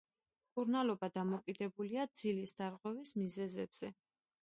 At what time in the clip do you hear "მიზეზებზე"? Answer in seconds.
3.23-3.97